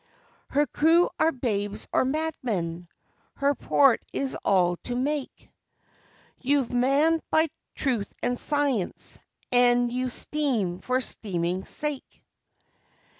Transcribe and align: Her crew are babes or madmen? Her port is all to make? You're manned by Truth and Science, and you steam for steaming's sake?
Her 0.49 0.65
crew 0.65 1.11
are 1.19 1.31
babes 1.31 1.87
or 1.93 2.03
madmen? 2.05 2.87
Her 3.35 3.53
port 3.53 4.01
is 4.11 4.35
all 4.43 4.77
to 4.77 4.95
make? 4.95 5.51
You're 6.39 6.65
manned 6.73 7.21
by 7.29 7.49
Truth 7.75 8.11
and 8.23 8.35
Science, 8.39 9.19
and 9.51 9.91
you 9.93 10.09
steam 10.09 10.79
for 10.79 11.01
steaming's 11.01 11.69
sake? 11.69 12.23